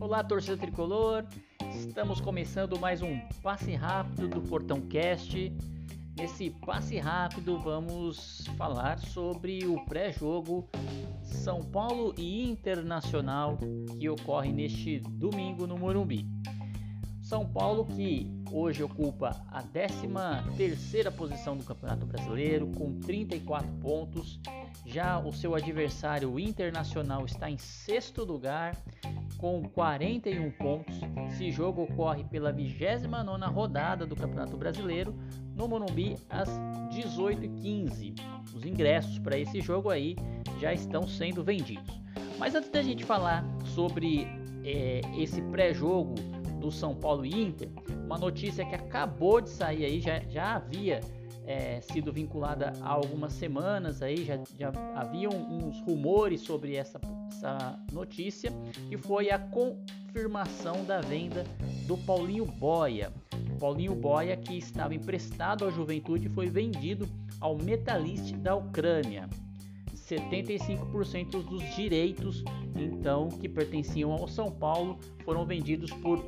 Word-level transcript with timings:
Olá, 0.00 0.22
torcida 0.22 0.56
tricolor. 0.56 1.24
Estamos 1.74 2.20
começando 2.20 2.78
mais 2.78 3.02
um 3.02 3.18
passe 3.42 3.74
rápido 3.74 4.28
do 4.28 4.40
Portão 4.42 4.80
Cast. 4.82 5.52
Nesse 6.16 6.50
passe 6.50 6.98
rápido 6.98 7.58
vamos 7.58 8.46
falar 8.56 8.98
sobre 9.00 9.66
o 9.66 9.84
pré-jogo 9.84 10.68
São 11.24 11.60
Paulo 11.60 12.14
e 12.16 12.48
Internacional 12.48 13.58
que 13.98 14.08
ocorre 14.08 14.52
neste 14.52 15.00
domingo 15.00 15.66
no 15.66 15.76
Morumbi. 15.76 16.24
São 17.20 17.44
Paulo 17.44 17.86
que 17.86 18.30
hoje 18.52 18.82
ocupa 18.82 19.44
a 19.50 19.62
13ª 19.62 21.10
posição 21.10 21.56
do 21.56 21.64
Campeonato 21.64 22.06
Brasileiro 22.06 22.66
com 22.68 23.00
34 23.00 23.68
pontos. 23.80 24.38
Já 24.84 25.18
o 25.18 25.32
seu 25.32 25.54
adversário 25.54 26.38
Internacional 26.38 27.24
está 27.24 27.50
em 27.50 27.56
sexto 27.56 28.22
lugar 28.22 28.76
com 29.38 29.62
41 29.62 30.50
pontos. 30.52 31.00
Esse 31.28 31.50
jogo 31.50 31.82
ocorre 31.82 32.24
pela 32.24 32.52
29ª 32.52 33.50
rodada 33.50 34.06
do 34.06 34.14
Campeonato 34.14 34.56
Brasileiro 34.56 35.14
no 35.54 35.66
Morumbi 35.66 36.16
às 36.28 36.48
18h15. 36.90 38.14
Os 38.54 38.64
ingressos 38.64 39.18
para 39.18 39.38
esse 39.38 39.60
jogo 39.60 39.90
aí 39.90 40.16
já 40.60 40.72
estão 40.72 41.08
sendo 41.08 41.42
vendidos. 41.42 42.00
Mas 42.38 42.54
antes 42.54 42.70
da 42.70 42.82
gente 42.82 43.04
falar 43.04 43.44
sobre 43.64 44.26
é, 44.64 45.00
esse 45.16 45.40
pré-jogo 45.42 46.14
do 46.60 46.70
São 46.70 46.94
Paulo 46.94 47.24
Inter, 47.24 47.68
uma 48.04 48.18
notícia 48.18 48.64
que 48.64 48.74
acabou 48.74 49.40
de 49.40 49.50
sair 49.50 49.84
aí, 49.84 50.00
já, 50.00 50.20
já 50.28 50.56
havia 50.56 51.00
é, 51.46 51.80
sido 51.80 52.12
vinculada 52.12 52.72
há 52.80 52.88
algumas 52.88 53.32
semanas 53.32 54.02
aí, 54.02 54.24
já, 54.24 54.38
já 54.58 54.72
haviam 54.94 55.32
uns 55.32 55.80
rumores 55.80 56.40
sobre 56.40 56.74
essa, 56.74 57.00
essa 57.28 57.78
notícia, 57.92 58.50
que 58.88 58.96
foi 58.96 59.30
a 59.30 59.38
confirmação 59.38 60.84
da 60.84 61.00
venda 61.00 61.44
do 61.86 61.96
Paulinho 61.98 62.46
Boia. 62.46 63.12
Paulinho 63.60 63.94
Boia, 63.94 64.36
que 64.36 64.56
estava 64.56 64.94
emprestado 64.94 65.64
à 65.64 65.70
Juventude, 65.70 66.28
foi 66.28 66.48
vendido 66.48 67.08
ao 67.40 67.56
Metalist 67.56 68.32
da 68.36 68.54
Ucrânia. 68.54 69.28
75% 69.94 71.42
dos 71.42 71.62
direitos, 71.74 72.44
então, 72.76 73.28
que 73.28 73.48
pertenciam 73.48 74.12
ao 74.12 74.28
São 74.28 74.50
Paulo, 74.50 74.98
foram 75.24 75.46
vendidos 75.46 75.90
por 75.90 76.22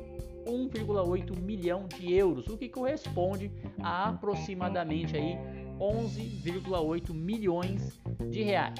1,8 0.47 1.37
milhão 1.39 1.87
de 1.87 2.13
euros, 2.13 2.47
o 2.47 2.57
que 2.57 2.69
corresponde 2.69 3.51
a 3.81 4.09
aproximadamente 4.09 5.15
aí 5.15 5.37
11,8 5.79 7.13
milhões 7.13 7.99
de 8.29 8.43
reais. 8.43 8.79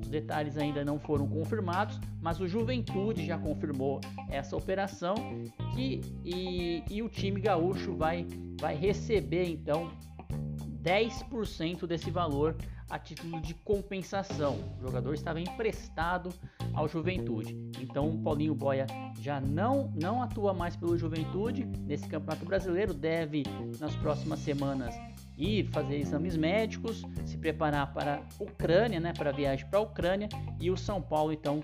Os 0.00 0.08
detalhes 0.08 0.56
ainda 0.56 0.84
não 0.84 1.00
foram 1.00 1.26
confirmados, 1.26 1.98
mas 2.20 2.38
o 2.40 2.46
Juventude 2.46 3.26
já 3.26 3.36
confirmou 3.36 4.00
essa 4.30 4.56
operação 4.56 5.16
que, 5.74 6.00
e, 6.24 6.84
e 6.88 7.02
o 7.02 7.08
time 7.08 7.40
gaúcho 7.40 7.96
vai, 7.96 8.24
vai 8.60 8.76
receber 8.76 9.48
então 9.48 9.90
10% 10.80 11.86
desse 11.86 12.10
valor 12.10 12.56
a 12.88 12.98
título 12.98 13.40
de 13.40 13.54
compensação. 13.54 14.58
O 14.78 14.82
jogador 14.82 15.14
estava 15.14 15.40
emprestado 15.40 16.32
ao 16.72 16.88
Juventude. 16.88 17.56
Então 17.80 18.08
o 18.10 18.18
Paulinho 18.22 18.54
Boia 18.54 18.86
já 19.20 19.40
não, 19.40 19.92
não 20.00 20.22
atua 20.22 20.52
mais 20.52 20.76
pelo 20.76 20.96
Juventude 20.96 21.64
nesse 21.64 22.08
Campeonato 22.08 22.44
Brasileiro, 22.44 22.94
deve 22.94 23.42
nas 23.80 23.94
próximas 23.96 24.40
semanas 24.40 24.94
ir 25.36 25.66
fazer 25.66 25.96
exames 25.96 26.36
médicos, 26.36 27.02
se 27.24 27.36
preparar 27.36 27.92
para 27.92 28.16
a 28.16 28.42
Ucrânia, 28.42 28.98
né, 28.98 29.12
para 29.12 29.30
a 29.30 29.32
viagem 29.32 29.66
para 29.66 29.78
a 29.78 29.82
Ucrânia 29.82 30.28
e 30.58 30.70
o 30.70 30.76
São 30.76 31.02
Paulo 31.02 31.32
então 31.32 31.62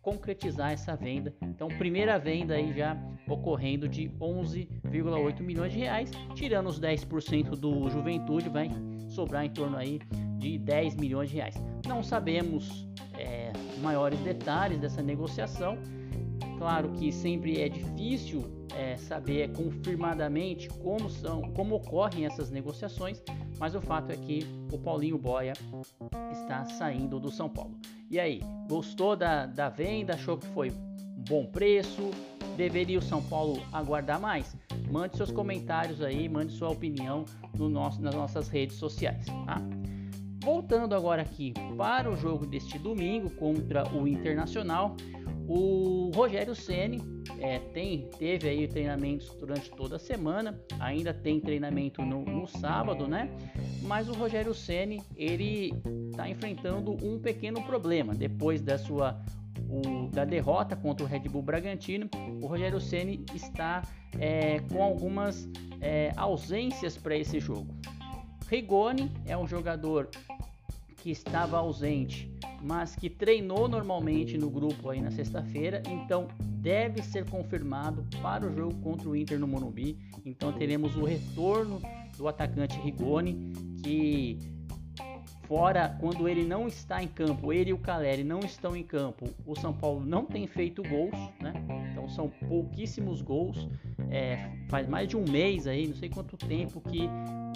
concretizar 0.00 0.72
essa 0.72 0.94
venda. 0.94 1.34
Então, 1.42 1.68
primeira 1.68 2.18
venda 2.18 2.54
aí 2.54 2.72
já 2.72 2.96
ocorrendo 3.26 3.88
de 3.88 4.08
11,8 4.20 5.40
milhões 5.40 5.72
de 5.72 5.78
reais, 5.78 6.10
tirando 6.34 6.68
os 6.68 6.80
10% 6.80 7.50
do 7.50 7.90
Juventude, 7.90 8.48
vai 8.48 8.70
sobrar 9.08 9.44
em 9.44 9.50
torno 9.50 9.76
aí 9.76 10.00
de 10.38 10.58
10 10.58 10.96
milhões 10.96 11.30
de 11.30 11.36
reais. 11.36 11.54
Não 11.86 12.02
sabemos 12.02 12.88
é, 13.18 13.52
maiores 13.82 14.18
detalhes 14.20 14.78
dessa 14.80 15.02
negociação. 15.02 15.78
Claro 16.58 16.90
que 16.92 17.12
sempre 17.12 17.60
é 17.60 17.68
difícil 17.68 18.44
é, 18.74 18.96
saber 18.96 19.52
confirmadamente 19.52 20.68
como 20.68 21.10
são, 21.10 21.42
como 21.52 21.76
ocorrem 21.76 22.26
essas 22.26 22.50
negociações, 22.50 23.22
mas 23.58 23.74
o 23.74 23.80
fato 23.80 24.12
é 24.12 24.16
que 24.16 24.46
o 24.72 24.78
Paulinho 24.78 25.18
Boia 25.18 25.52
está 26.32 26.64
saindo 26.64 27.18
do 27.18 27.30
São 27.30 27.48
Paulo. 27.48 27.76
E 28.10 28.18
aí, 28.18 28.40
gostou 28.68 29.16
da, 29.16 29.46
da 29.46 29.68
venda? 29.68 30.14
Achou 30.14 30.38
que 30.38 30.46
foi 30.48 30.70
um 30.70 31.24
bom 31.28 31.46
preço? 31.46 32.10
Deveria 32.56 32.98
o 32.98 33.02
São 33.02 33.22
Paulo 33.22 33.62
aguardar 33.72 34.20
mais? 34.20 34.56
Mande 34.90 35.16
seus 35.16 35.30
comentários 35.30 36.00
aí, 36.00 36.28
mande 36.28 36.52
sua 36.52 36.70
opinião 36.70 37.24
no 37.56 37.68
nosso, 37.68 38.00
nas 38.00 38.14
nossas 38.14 38.48
redes 38.48 38.76
sociais. 38.76 39.26
Tá? 39.26 39.60
Voltando 40.48 40.94
agora 40.94 41.20
aqui 41.20 41.52
para 41.76 42.10
o 42.10 42.16
jogo 42.16 42.46
deste 42.46 42.78
domingo 42.78 43.28
contra 43.28 43.86
o 43.94 44.08
Internacional, 44.08 44.96
o 45.46 46.10
Rogério 46.14 46.54
Ceni 46.54 47.02
é, 47.38 47.58
tem 47.58 48.08
teve 48.18 48.48
aí 48.48 48.66
treinamentos 48.66 49.28
durante 49.38 49.70
toda 49.70 49.96
a 49.96 49.98
semana, 49.98 50.58
ainda 50.80 51.12
tem 51.12 51.38
treinamento 51.38 52.00
no, 52.00 52.24
no 52.24 52.46
sábado, 52.46 53.06
né? 53.06 53.30
Mas 53.82 54.08
o 54.08 54.14
Rogério 54.14 54.54
Ceni 54.54 55.02
ele 55.14 55.74
está 56.10 56.26
enfrentando 56.30 56.96
um 57.04 57.18
pequeno 57.18 57.62
problema 57.64 58.14
depois 58.14 58.62
da 58.62 58.78
sua 58.78 59.20
o, 59.68 60.08
da 60.08 60.24
derrota 60.24 60.74
contra 60.74 61.04
o 61.04 61.08
Red 61.08 61.28
Bull 61.28 61.42
Bragantino. 61.42 62.08
O 62.40 62.46
Rogério 62.46 62.80
Ceni 62.80 63.22
está 63.34 63.82
é, 64.18 64.60
com 64.72 64.82
algumas 64.82 65.46
é, 65.78 66.10
ausências 66.16 66.96
para 66.96 67.14
esse 67.14 67.38
jogo. 67.38 67.76
Rigoni 68.48 69.12
é 69.26 69.36
um 69.36 69.46
jogador 69.46 70.08
que 71.08 71.12
estava 71.12 71.56
ausente, 71.56 72.30
mas 72.62 72.94
que 72.94 73.08
treinou 73.08 73.66
normalmente 73.66 74.36
no 74.36 74.50
grupo 74.50 74.90
aí 74.90 75.00
na 75.00 75.10
sexta-feira, 75.10 75.82
então 75.88 76.28
deve 76.60 77.02
ser 77.02 77.24
confirmado 77.30 78.04
para 78.20 78.46
o 78.46 78.54
jogo 78.54 78.74
contra 78.82 79.08
o 79.08 79.16
Inter 79.16 79.38
no 79.38 79.48
Morumbi. 79.48 79.98
Então 80.22 80.52
teremos 80.52 80.94
o 80.96 81.04
retorno 81.04 81.80
do 82.18 82.28
atacante 82.28 82.78
Rigoni, 82.78 83.54
que 83.82 84.38
fora 85.44 85.96
quando 85.98 86.28
ele 86.28 86.44
não 86.44 86.68
está 86.68 87.02
em 87.02 87.08
campo, 87.08 87.54
ele 87.54 87.70
e 87.70 87.72
o 87.72 87.78
Caleri 87.78 88.22
não 88.22 88.40
estão 88.40 88.76
em 88.76 88.82
campo, 88.82 89.24
o 89.46 89.58
São 89.58 89.72
Paulo 89.72 90.04
não 90.04 90.26
tem 90.26 90.46
feito 90.46 90.82
gols, 90.82 91.16
né? 91.40 91.54
Então 91.90 92.06
são 92.10 92.28
pouquíssimos 92.46 93.22
gols. 93.22 93.66
É, 94.10 94.50
faz 94.68 94.86
mais 94.86 95.08
de 95.08 95.16
um 95.16 95.24
mês 95.24 95.66
aí, 95.66 95.88
não 95.88 95.96
sei 95.96 96.10
quanto 96.10 96.36
tempo 96.36 96.82
que 96.82 97.08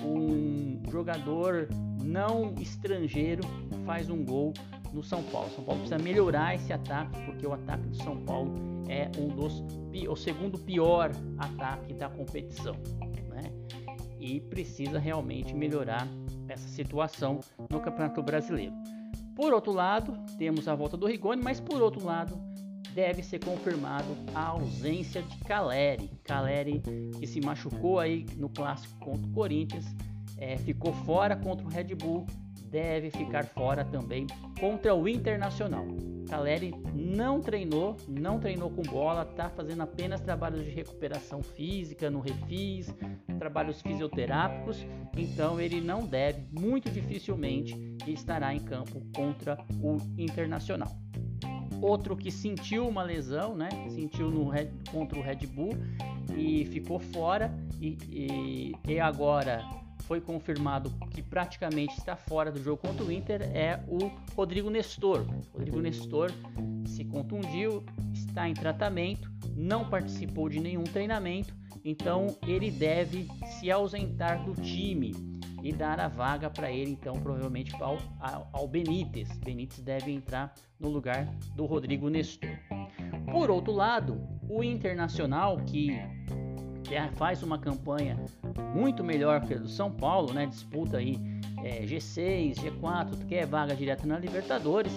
um 0.05 0.81
jogador 0.91 1.69
não 2.03 2.55
estrangeiro 2.61 3.43
faz 3.85 4.11
um 4.11 4.25
gol 4.25 4.53
no 4.93 5.03
São 5.03 5.23
Paulo. 5.25 5.51
São 5.55 5.65
Paulo 5.65 5.81
precisa 5.81 6.03
melhorar 6.03 6.55
esse 6.55 6.73
ataque, 6.73 7.19
porque 7.25 7.47
o 7.47 7.53
ataque 7.53 7.87
do 7.89 7.97
São 7.97 8.17
Paulo 8.25 8.53
é 8.89 9.11
um 9.19 9.29
dos 9.29 9.63
o 10.09 10.17
segundo 10.17 10.59
pior 10.59 11.11
ataque 11.39 11.95
da 11.95 12.09
competição, 12.09 12.75
né? 13.29 13.51
E 14.19 14.41
precisa 14.41 14.99
realmente 14.99 15.55
melhorar 15.55 16.07
essa 16.49 16.69
situação 16.69 17.41
no 17.71 17.81
Campeonato 17.81 18.23
Brasileiro. 18.23 18.75
Por 19.35 19.53
outro 19.53 19.73
lado, 19.73 20.19
temos 20.39 20.69
a 20.69 20.75
volta 20.75 20.97
do 20.97 21.07
Rigoni, 21.07 21.43
mas 21.43 21.61
por 21.61 21.81
outro 21.81 22.05
lado, 22.05 22.39
deve 22.95 23.23
ser 23.23 23.45
confirmado 23.45 24.17
a 24.35 24.49
ausência 24.49 25.23
de 25.23 25.37
Caleri. 25.39 26.11
Caleri 26.25 26.83
que 27.19 27.27
se 27.27 27.41
machucou 27.41 27.99
aí 27.99 28.27
no 28.37 28.49
clássico 28.49 28.99
contra 28.99 29.27
o 29.27 29.33
Corinthians, 29.33 29.87
é, 30.39 30.57
ficou 30.59 30.93
fora 30.93 31.37
contra 31.37 31.67
o 31.67 31.69
Red 31.69 31.95
Bull, 31.95 32.27
deve 32.71 33.11
ficar 33.11 33.45
fora 33.45 33.85
também 33.85 34.27
contra 34.59 34.95
o 34.95 35.09
Internacional. 35.09 35.87
Caleri 36.29 36.75
não 36.95 37.41
treinou, 37.41 37.97
não 38.09 38.39
treinou 38.39 38.71
com 38.71 38.83
bola, 38.83 39.25
tá 39.25 39.51
fazendo 39.51 39.83
apenas 39.83 40.21
trabalhos 40.21 40.65
de 40.65 40.71
recuperação 40.71 41.43
física 41.43 42.11
no 42.11 42.21
refis, 42.21 42.95
trabalhos 43.39 43.83
fisioterápicos, 43.83 44.87
então 45.15 45.61
ele 45.61 45.81
não 45.81 46.07
deve, 46.07 46.47
muito 46.51 46.91
dificilmente, 46.91 47.77
estará 48.07 48.55
em 48.55 48.61
campo 48.61 49.03
contra 49.15 49.59
o 49.83 49.99
Internacional 50.17 50.97
outro 51.83 52.17
que 52.17 52.31
sentiu 52.31 52.89
uma 52.89 53.03
lesão, 53.03 53.55
né? 53.55 53.69
Sentiu 53.91 54.31
no 54.31 54.51
contra 54.91 55.19
o 55.19 55.23
Red 55.23 55.47
Bull 55.47 55.73
e 56.37 56.65
ficou 56.67 56.99
fora 56.99 57.53
e, 57.81 57.99
e, 58.09 58.73
e, 58.89 59.01
agora 59.01 59.65
foi 60.07 60.21
confirmado 60.21 60.91
que 61.11 61.23
praticamente 61.23 61.99
está 61.99 62.15
fora 62.15 62.51
do 62.51 62.63
jogo 62.63 62.79
contra 62.79 63.05
o 63.05 63.11
Inter 63.11 63.43
é 63.43 63.83
o 63.89 64.11
Rodrigo 64.35 64.71
Nestor. 64.71 65.27
Rodrigo 65.53 65.81
Nestor 65.81 66.31
se 66.87 67.05
contundiu, 67.05 67.85
está 68.13 68.49
em 68.49 68.55
tratamento, 68.55 69.31
não 69.57 69.89
participou 69.89 70.49
de 70.49 70.61
nenhum 70.61 70.85
treinamento, 70.85 71.55
então 71.85 72.37
ele 72.47 72.71
deve 72.71 73.29
se 73.59 73.71
ausentar 73.71 74.45
do 74.45 74.55
time. 74.61 75.32
E 75.63 75.73
dar 75.73 76.01
a 76.01 76.09
vaga 76.09 76.51
para 76.51 76.71
ele, 76.71 76.93
então, 76.93 77.15
provavelmente 77.15 77.75
ao, 77.81 77.99
ao 78.53 78.67
Benítez. 78.67 79.29
Benítez 79.39 79.81
deve 79.81 80.11
entrar 80.11 80.53
no 80.79 80.89
lugar 80.89 81.27
do 81.55 81.67
Rodrigo 81.67 82.09
Nestor. 82.09 82.51
Por 83.31 83.51
outro 83.51 83.73
lado, 83.73 84.21
o 84.49 84.63
Internacional, 84.63 85.57
que 85.59 85.97
faz 87.17 87.43
uma 87.43 87.59
campanha 87.59 88.19
muito 88.75 89.03
melhor 89.03 89.41
que 89.41 89.55
a 89.55 89.59
do 89.59 89.69
São 89.69 89.91
Paulo, 89.91 90.33
né? 90.33 90.47
Disputa 90.47 90.99
aí 90.99 91.19
é, 91.63 91.85
G6, 91.85 92.57
G4, 92.57 93.27
quer 93.27 93.47
vaga 93.47 93.75
direta 93.75 94.07
na 94.07 94.19
Libertadores. 94.19 94.93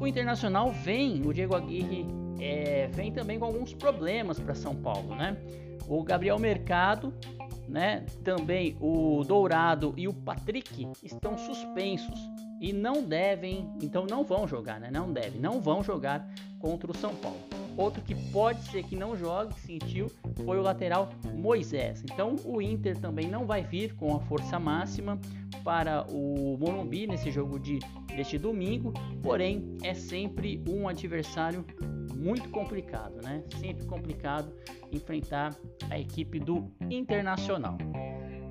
O 0.00 0.06
Internacional 0.06 0.72
vem, 0.72 1.22
o 1.26 1.32
Diego 1.32 1.54
Aguirre 1.54 2.06
é, 2.40 2.88
vem 2.88 3.12
também 3.12 3.38
com 3.38 3.44
alguns 3.44 3.74
problemas 3.74 4.40
para 4.40 4.54
São 4.54 4.74
Paulo, 4.74 5.14
né? 5.14 5.36
O 5.86 6.02
Gabriel 6.02 6.38
Mercado, 6.38 7.12
né? 7.70 8.04
Também 8.24 8.76
o 8.80 9.22
Dourado 9.24 9.94
e 9.96 10.08
o 10.08 10.12
Patrick 10.12 10.88
estão 11.02 11.38
suspensos 11.38 12.18
e 12.60 12.72
não 12.72 13.02
devem, 13.02 13.70
então 13.82 14.04
não 14.04 14.22
vão 14.22 14.46
jogar, 14.46 14.78
né? 14.78 14.90
Não 14.92 15.10
devem, 15.10 15.40
não 15.40 15.60
vão 15.60 15.82
jogar 15.82 16.28
contra 16.58 16.90
o 16.90 16.94
São 16.94 17.14
Paulo. 17.14 17.38
Outro 17.76 18.02
que 18.02 18.14
pode 18.30 18.62
ser 18.64 18.82
que 18.82 18.94
não 18.94 19.16
jogue, 19.16 19.58
sentiu, 19.60 20.10
foi 20.44 20.58
o 20.58 20.62
lateral 20.62 21.08
Moisés. 21.34 22.02
Então 22.02 22.36
o 22.44 22.60
Inter 22.60 22.98
também 22.98 23.28
não 23.28 23.46
vai 23.46 23.62
vir 23.62 23.94
com 23.94 24.14
a 24.14 24.20
força 24.20 24.58
máxima 24.58 25.18
para 25.64 26.04
o 26.10 26.58
Morumbi 26.58 27.06
nesse 27.06 27.30
jogo 27.30 27.58
de 27.58 27.78
deste 28.14 28.36
domingo, 28.36 28.92
porém 29.22 29.76
é 29.82 29.94
sempre 29.94 30.62
um 30.68 30.88
adversário 30.88 31.64
muito 32.20 32.50
complicado, 32.50 33.22
né? 33.22 33.42
Sempre 33.58 33.86
complicado 33.86 34.52
enfrentar 34.92 35.56
a 35.88 35.98
equipe 35.98 36.38
do 36.38 36.70
Internacional. 36.90 37.78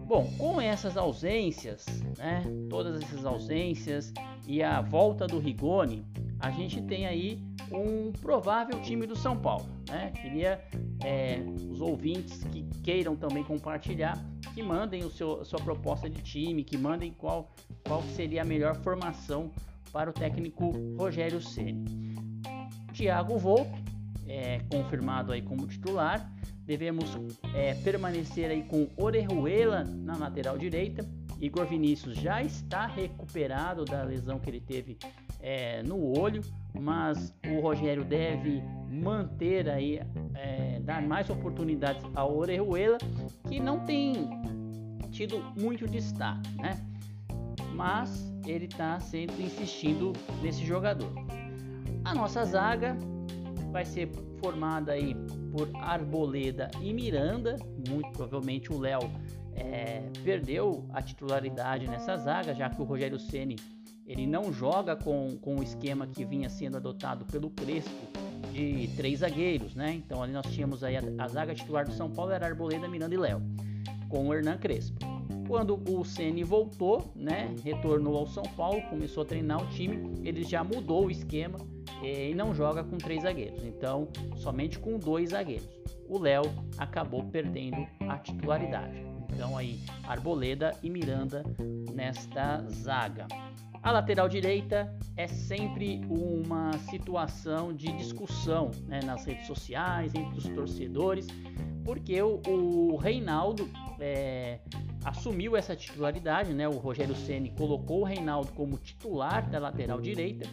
Bom, 0.06 0.28
com 0.38 0.60
essas 0.60 0.98
ausências, 0.98 1.86
né? 2.18 2.44
Todas 2.68 3.02
essas 3.02 3.26
ausências 3.26 4.12
e 4.48 4.64
a 4.64 4.82
volta 4.82 5.28
do 5.28 5.38
Rigoni, 5.38 6.04
a 6.40 6.50
gente 6.50 6.82
tem 6.82 7.06
aí 7.06 7.40
um 7.72 8.12
provável 8.12 8.82
time 8.82 9.06
do 9.06 9.16
São 9.16 9.38
Paulo. 9.38 9.68
Né? 9.88 10.12
Queria 10.20 10.64
é, 11.04 11.40
os 11.70 11.82
ouvintes 11.82 12.44
que 12.46 12.64
queiram 12.84 13.16
também 13.16 13.44
compartilhar, 13.44 14.18
que 14.54 14.64
mandem 14.64 15.04
o 15.04 15.12
seu, 15.12 15.46
sua 15.46 15.60
proposta 15.60 16.10
de 16.10 16.22
time, 16.24 16.64
que 16.64 16.78
mandem 16.78 17.12
qual, 17.12 17.52
qual 17.86 18.02
seria 18.16 18.42
a 18.42 18.46
melhor 18.46 18.76
formação 18.78 19.52
para 19.92 20.10
o 20.10 20.14
técnico 20.14 20.72
Rogério 20.98 21.42
Ceni. 21.42 22.09
Thiago 23.00 23.38
Volpe, 23.38 23.82
é, 24.28 24.60
confirmado 24.70 25.32
aí 25.32 25.42
como 25.42 25.66
titular. 25.66 26.30
Devemos 26.66 27.18
é, 27.56 27.74
permanecer 27.76 28.52
aí 28.52 28.62
com 28.64 28.90
Orejuela 28.98 29.86
na 29.86 30.18
lateral 30.18 30.58
direita. 30.58 31.08
Igor 31.40 31.66
Vinícius 31.66 32.18
já 32.18 32.44
está 32.44 32.86
recuperado 32.88 33.86
da 33.86 34.04
lesão 34.04 34.38
que 34.38 34.50
ele 34.50 34.60
teve 34.60 34.98
é, 35.42 35.82
no 35.82 36.20
olho, 36.20 36.42
mas 36.78 37.34
o 37.48 37.62
Rogério 37.62 38.04
deve 38.04 38.62
manter 38.92 39.70
aí, 39.70 40.02
é, 40.36 40.82
dar 40.82 41.02
mais 41.02 41.30
oportunidades 41.30 42.06
ao 42.14 42.38
Orejuela, 42.38 42.98
que 43.48 43.62
não 43.62 43.80
tem 43.86 44.30
tido 45.10 45.42
muito 45.58 45.88
destaque, 45.88 46.54
né? 46.58 46.78
Mas 47.74 48.30
ele 48.46 48.66
está 48.66 49.00
sempre 49.00 49.42
insistindo 49.42 50.12
nesse 50.44 50.66
jogador. 50.66 51.39
A 52.10 52.16
nossa 52.16 52.44
zaga 52.44 52.98
vai 53.72 53.86
ser 53.86 54.10
formada 54.40 54.94
aí 54.94 55.16
por 55.52 55.70
Arboleda 55.76 56.72
e 56.82 56.92
Miranda, 56.92 57.56
muito 57.88 58.10
provavelmente 58.14 58.74
o 58.74 58.80
Léo 58.80 59.12
é, 59.54 60.10
perdeu 60.24 60.90
a 60.92 61.04
titularidade 61.04 61.88
nessa 61.88 62.18
zaga, 62.18 62.56
já 62.56 62.68
que 62.68 62.82
o 62.82 62.84
Rogério 62.84 63.20
Ceni 63.20 63.58
ele 64.08 64.26
não 64.26 64.52
joga 64.52 64.96
com, 64.96 65.38
com 65.40 65.58
o 65.58 65.62
esquema 65.62 66.08
que 66.08 66.26
vinha 66.26 66.50
sendo 66.50 66.78
adotado 66.78 67.26
pelo 67.26 67.52
Crespo 67.52 68.08
de 68.52 68.90
três 68.98 69.20
zagueiros, 69.20 69.76
né? 69.76 69.94
Então 69.94 70.24
ali 70.24 70.34
nós 70.34 70.48
tínhamos 70.48 70.84
aí 70.84 70.98
a, 70.98 71.04
a 71.20 71.28
zaga 71.28 71.54
titular 71.54 71.86
do 71.86 71.92
São 71.92 72.10
Paulo 72.10 72.32
era 72.32 72.48
Arboleda, 72.48 72.88
Miranda 72.88 73.14
e 73.14 73.20
Léo, 73.20 73.40
com 74.10 74.28
o 74.28 74.34
Hernan 74.34 74.58
Crespo. 74.58 74.98
Quando 75.48 75.80
o 75.88 76.04
Ceni 76.04 76.44
voltou, 76.44 77.12
né, 77.16 77.54
retornou 77.64 78.18
ao 78.18 78.26
São 78.26 78.44
Paulo, 78.58 78.82
começou 78.90 79.22
a 79.22 79.26
treinar 79.28 79.62
o 79.62 79.68
time, 79.68 80.12
ele 80.24 80.44
já 80.44 80.64
mudou 80.64 81.06
o 81.06 81.12
esquema 81.12 81.60
e 82.02 82.34
não 82.34 82.54
joga 82.54 82.84
com 82.84 82.98
três 82.98 83.24
zagueiros, 83.24 83.64
então 83.64 84.08
somente 84.36 84.80
com 84.80 84.98
dois 84.98 85.30
zagueiros. 85.30 85.68
O 86.08 86.18
Léo 86.18 86.44
acabou 86.78 87.24
perdendo 87.26 87.86
a 88.08 88.18
titularidade. 88.18 89.06
Então 89.32 89.58
aí 89.58 89.80
Arboleda 90.04 90.76
e 90.82 90.90
Miranda 90.90 91.44
nesta 91.94 92.66
zaga. 92.70 93.28
A 93.82 93.92
lateral 93.92 94.28
direita 94.28 94.94
é 95.16 95.28
sempre 95.28 96.02
uma 96.10 96.74
situação 96.90 97.74
de 97.74 97.88
discussão 97.94 98.72
né, 98.88 99.00
nas 99.06 99.26
redes 99.26 99.48
sociais, 99.48 100.14
entre 100.14 100.38
os 100.38 100.50
torcedores, 100.50 101.28
porque 101.86 102.22
o, 102.22 102.42
o 102.46 102.98
Reinaldo 102.98 103.70
é, 104.00 104.60
assumiu 105.04 105.56
essa 105.56 105.76
titularidade, 105.76 106.54
né? 106.54 106.68
O 106.68 106.78
Rogério 106.78 107.16
Ceni 107.16 107.52
colocou 107.52 108.02
o 108.02 108.04
Reinaldo 108.04 108.52
como 108.52 108.78
titular 108.78 109.50
da 109.50 109.60
lateral 109.60 110.02
direita, 110.02 110.48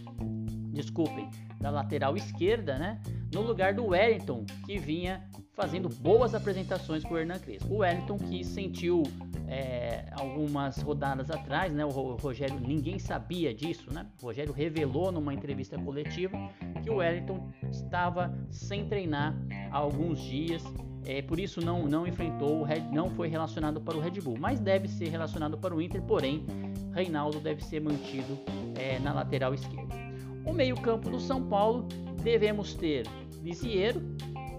desculpem, 0.77 1.29
da 1.61 1.71
lateral 1.71 2.17
esquerda, 2.17 2.79
né? 2.79 3.01
No 3.33 3.41
lugar 3.41 3.75
do 3.75 3.87
Wellington, 3.87 4.45
que 4.65 4.79
vinha 4.79 5.29
fazendo 5.55 5.89
boas 5.89 6.35
apresentações 6.35 7.03
com 7.03 7.15
o 7.15 7.19
Hernan 7.19 7.39
Crespo. 7.39 7.75
O 7.75 7.79
Wellington 7.79 8.19
que 8.19 8.45
sentiu 8.45 9.03
é, 9.49 10.05
algumas 10.13 10.81
rodadas 10.83 11.31
atrás, 11.31 11.73
né? 11.73 11.85
O 11.85 11.89
Rogério, 11.89 12.61
ninguém 12.61 12.99
sabia 12.99 13.55
disso, 13.55 13.93
né? 13.93 14.07
O 14.23 14.27
Rogério 14.27 14.53
revelou 14.53 15.11
numa 15.11 15.33
entrevista 15.33 15.79
coletiva 15.79 16.37
que 16.83 16.91
o 16.91 16.97
Wellington 16.97 17.49
estava 17.71 18.33
sem 18.51 18.87
treinar 18.87 19.35
há 19.73 19.79
alguns 19.79 20.21
dias, 20.21 20.63
é, 21.07 21.23
por 21.23 21.39
isso 21.39 21.65
não, 21.65 21.85
não 21.85 22.07
enfrentou, 22.07 22.63
Red, 22.65 22.81
não 22.93 23.09
foi 23.09 23.29
relacionado 23.29 23.81
para 23.81 23.97
o 23.97 24.01
Red 24.01 24.21
Bull, 24.21 24.37
mas 24.39 24.59
deve 24.59 24.89
ser 24.89 25.09
relacionado 25.09 25.57
para 25.57 25.75
o 25.75 25.81
Inter, 25.81 26.03
porém, 26.03 26.45
Reinaldo 26.93 27.41
deve 27.41 27.65
ser 27.65 27.81
mantido 27.81 28.39
é, 28.77 28.99
na 28.99 29.13
lateral 29.13 29.55
esquerda. 29.55 30.06
O 30.47 30.53
meio-campo 30.53 31.11
do 31.11 31.21
São 31.21 31.43
Paulo 31.49 31.87
devemos 32.23 32.75
ter 32.75 33.07
Lisiero, 33.43 34.01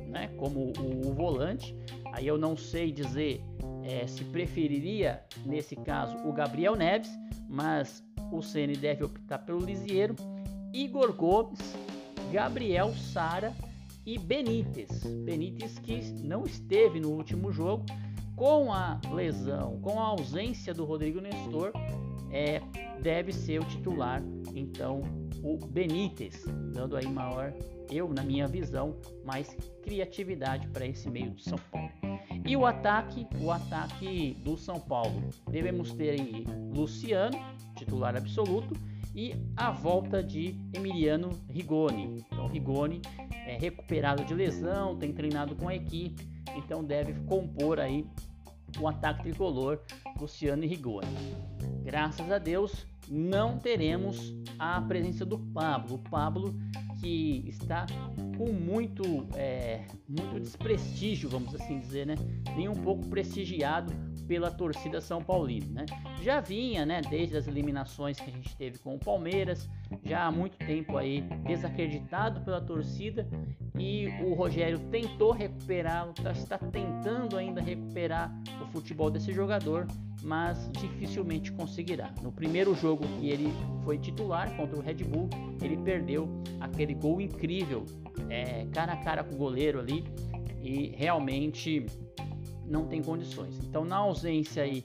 né, 0.07 0.28
como 0.38 0.72
o, 0.78 1.10
o 1.10 1.13
volante. 1.13 1.75
Aí 2.13 2.28
eu 2.28 2.38
não 2.38 2.56
sei 2.56 2.92
dizer 2.92 3.42
é, 3.83 4.06
se 4.06 4.23
preferiria, 4.26 5.23
nesse 5.45 5.76
caso, 5.76 6.18
o 6.28 6.33
Gabriel 6.33 6.76
Neves, 6.76 7.09
mas 7.50 8.04
o 8.31 8.42
Ceni 8.42 8.76
deve 8.76 9.06
optar 9.06 9.40
pelo 9.40 9.59
Lisieiro, 9.59 10.16
Igor 10.73 11.14
Gomes, 11.14 11.76
Gabriel 12.31 12.94
Sara 12.94 13.54
e 14.06 14.19
Benítez. 14.19 15.04
Benítez 15.23 15.80
que 15.80 16.02
não 16.23 16.44
esteve 16.44 17.00
no 17.00 17.11
último 17.11 17.52
jogo 17.52 17.85
com 18.35 18.71
a 18.71 19.00
lesão, 19.14 19.80
com 19.81 20.00
a 20.00 20.04
ausência 20.04 20.73
do 20.73 20.85
Rodrigo 20.85 21.19
Nestor, 21.21 21.71
é, 22.31 22.61
deve 23.02 23.31
ser 23.31 23.61
o 23.61 23.66
titular, 23.66 24.21
então 24.54 25.02
o 25.47 25.57
Benítez, 25.57 26.44
dando 26.73 26.97
aí 26.97 27.07
maior, 27.07 27.54
eu 27.89 28.09
na 28.09 28.21
minha 28.21 28.47
visão, 28.47 28.97
mais 29.23 29.56
criatividade 29.81 30.68
para 30.68 30.85
esse 30.85 31.09
meio 31.09 31.31
de 31.31 31.44
São 31.44 31.57
Paulo. 31.71 31.89
E 32.45 32.56
o 32.57 32.66
ataque, 32.66 33.25
o 33.39 33.49
ataque 33.49 34.35
do 34.44 34.57
São 34.57 34.77
Paulo. 34.77 35.30
Devemos 35.49 35.94
ter 35.94 36.09
aí 36.09 36.44
Luciano, 36.75 37.37
titular 37.77 38.18
absoluto, 38.18 38.75
e 39.16 39.35
a 39.56 39.71
volta 39.71 40.21
de 40.21 40.54
Emiliano 40.73 41.30
Rigoni. 41.49 42.25
Então 42.30 42.47
Rigoni 42.47 43.01
é 43.31 43.57
recuperado 43.57 44.25
de 44.25 44.33
lesão, 44.33 44.97
tem 44.97 45.13
treinado 45.13 45.56
com 45.56 45.69
a 45.69 45.75
equipe, 45.75 46.27
então 46.57 46.83
deve 46.83 47.13
compor 47.25 47.80
aí 47.80 48.06
o 48.80 48.87
ataque 48.87 49.23
tricolor 49.23 49.80
Luciano 50.19 50.63
e 50.66 50.68
Rigoni. 50.68 51.07
Graças 51.83 52.30
a 52.30 52.37
Deus 52.37 52.85
não 53.09 53.57
teremos 53.57 54.33
a 54.59 54.81
presença 54.81 55.26
do 55.26 55.40
Pablo. 55.40 55.95
O 55.95 56.09
Pablo 56.09 56.56
que 56.99 57.44
está 57.47 57.85
com 58.37 58.52
muito, 58.52 59.28
é, 59.35 59.85
muito 60.07 60.40
desprestígio, 60.40 61.30
vamos 61.30 61.54
assim 61.56 61.80
dizer, 61.80 62.06
né? 62.06 62.16
Nem 62.56 62.68
um 62.68 62.76
pouco 62.76 63.07
prestigiado 63.07 63.94
pela 64.28 64.52
torcida 64.52 64.99
São 64.99 65.23
Paulino, 65.23 65.73
né? 65.73 65.85
Já 66.21 66.42
vinha, 66.42 66.85
né, 66.85 67.02
desde 67.09 67.37
as 67.37 67.47
eliminações 67.47 68.19
que 68.19 68.30
a 68.30 68.33
gente 68.33 68.56
teve 68.57 68.80
com 68.80 68.95
o 68.95 68.99
Palmeiras, 68.99 69.69
já 70.03 70.25
há 70.25 70.31
muito 70.31 70.57
tempo 70.57 70.97
aí 70.97 71.21
desacreditado 71.45 72.41
pela 72.41 72.61
torcida 72.61 73.27
e 73.77 74.07
o 74.23 74.33
Rogério 74.33 74.79
tentou 74.91 75.31
recuperá-lo, 75.31 76.13
tá, 76.13 76.31
está 76.31 76.57
tentando 76.57 77.37
ainda 77.37 77.61
recuperar 77.61 78.33
o 78.61 78.67
futebol 78.71 79.09
desse 79.09 79.31
jogador, 79.31 79.87
mas 80.23 80.69
dificilmente 80.73 81.51
conseguirá. 81.51 82.11
No 82.21 82.31
primeiro 82.31 82.73
jogo 82.75 83.06
que 83.19 83.29
ele 83.29 83.53
foi 83.83 83.97
titular 83.97 84.56
contra 84.56 84.77
o 84.77 84.81
Red 84.81 85.03
Bull, 85.03 85.29
ele 85.61 85.77
perdeu 85.77 86.27
aquele 86.59 86.94
gol 86.94 87.21
incrível, 87.21 87.85
é, 88.29 88.65
cara 88.73 88.94
a 88.94 88.97
cara 88.97 89.23
com 89.23 89.35
o 89.35 89.37
goleiro 89.37 89.79
ali, 89.79 90.03
e 90.61 90.94
realmente 90.95 91.85
não 92.65 92.87
tem 92.87 93.01
condições. 93.01 93.57
Então, 93.63 93.85
na 93.85 93.97
ausência 93.97 94.63
aí 94.63 94.83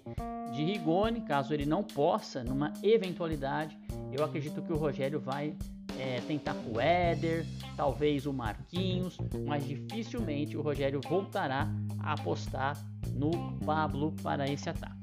de 0.52 0.62
Rigoni, 0.62 1.22
caso 1.22 1.52
ele 1.54 1.66
não 1.66 1.82
possa, 1.82 2.44
numa 2.44 2.72
eventualidade, 2.82 3.76
eu 4.12 4.24
acredito 4.24 4.62
que 4.62 4.72
o 4.72 4.76
Rogério 4.76 5.20
vai 5.20 5.56
é, 5.98 6.20
tentar 6.26 6.54
com 6.54 6.76
o 6.76 6.80
Éder, 6.80 7.46
talvez 7.76 8.26
o 8.26 8.32
Marquinhos, 8.32 9.16
mas 9.46 9.66
dificilmente 9.66 10.56
o 10.56 10.62
Rogério 10.62 11.00
voltará 11.06 11.68
a 12.00 12.12
apostar 12.12 12.76
no 13.12 13.30
Pablo 13.64 14.12
para 14.22 14.50
esse 14.50 14.68
ataque. 14.68 15.02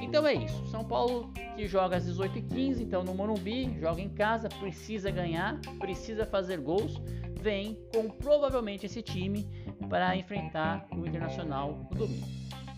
Então 0.00 0.26
é 0.26 0.34
isso. 0.34 0.66
São 0.66 0.84
Paulo 0.84 1.32
que 1.56 1.66
joga 1.66 1.96
às 1.96 2.06
18h15, 2.06 2.80
então 2.80 3.02
no 3.02 3.14
Morumbi, 3.14 3.78
joga 3.80 4.00
em 4.00 4.08
casa, 4.08 4.48
precisa 4.48 5.10
ganhar, 5.10 5.60
precisa 5.78 6.26
fazer 6.26 6.58
gols, 6.58 7.00
vem 7.40 7.78
com 7.94 8.08
provavelmente 8.08 8.86
esse 8.86 9.02
time 9.02 9.48
para 9.88 10.16
enfrentar 10.16 10.86
o 10.92 11.06
Internacional 11.06 11.88
no 11.90 11.98
domingo. 11.98 12.26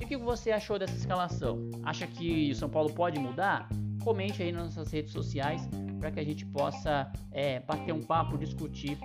E 0.00 0.04
o 0.04 0.06
que 0.06 0.16
você 0.16 0.50
achou 0.50 0.78
dessa 0.78 0.94
escalação? 0.94 1.70
Acha 1.82 2.06
que 2.06 2.50
o 2.50 2.54
São 2.54 2.68
Paulo 2.68 2.92
pode 2.92 3.18
mudar? 3.18 3.68
Comente 4.06 4.40
aí 4.40 4.52
nas 4.52 4.66
nossas 4.76 4.92
redes 4.92 5.10
sociais 5.10 5.68
para 5.98 6.12
que 6.12 6.20
a 6.20 6.24
gente 6.24 6.46
possa 6.46 7.12
é, 7.32 7.58
bater 7.58 7.92
um 7.92 8.00
papo, 8.00 8.38
discutir 8.38 8.96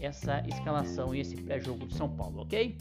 essa 0.00 0.42
escalação 0.48 1.14
e 1.14 1.20
esse 1.20 1.36
pré-jogo 1.36 1.86
de 1.86 1.94
São 1.94 2.08
Paulo, 2.08 2.40
ok? 2.40 2.74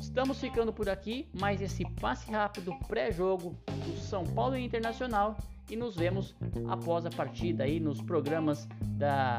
Estamos 0.00 0.40
ficando 0.40 0.72
por 0.72 0.88
aqui, 0.88 1.28
mais 1.38 1.60
esse 1.60 1.84
passe 2.00 2.30
rápido 2.30 2.74
pré-jogo 2.88 3.54
do 3.84 3.98
São 3.98 4.24
Paulo 4.24 4.56
Internacional 4.56 5.36
e 5.68 5.76
nos 5.76 5.94
vemos 5.94 6.34
após 6.66 7.04
a 7.04 7.10
partida 7.10 7.64
aí 7.64 7.78
nos 7.78 8.00
programas 8.00 8.66
da 8.96 9.36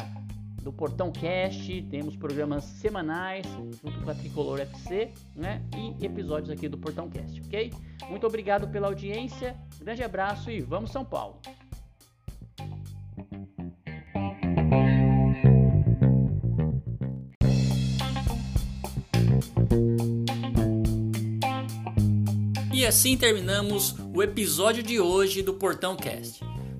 do 0.62 0.72
Portão 0.72 1.12
Cast, 1.12 1.82
temos 1.84 2.16
programas 2.16 2.64
semanais 2.64 3.46
junto 3.82 4.02
com 4.02 4.10
a 4.10 4.16
Tricolor 4.16 4.60
FC, 4.60 5.12
né? 5.36 5.62
E 5.76 6.06
episódios 6.06 6.50
aqui 6.50 6.68
do 6.68 6.78
Portão 6.78 7.10
Cast, 7.10 7.42
ok? 7.42 7.74
Muito 8.10 8.26
obrigado 8.28 8.68
pela 8.68 8.88
audiência, 8.88 9.56
grande 9.80 10.04
abraço 10.04 10.50
e 10.52 10.62
vamos 10.62 10.92
São 10.92 11.06
Paulo! 11.06 11.40
E 22.74 22.86
assim 22.86 23.18
terminamos 23.18 23.94
o 24.14 24.24
episódio 24.24 24.82
de 24.82 25.02
hoje 25.02 25.42
do 25.42 25.54
Portão 25.54 25.98
Cast. 25.98 26.49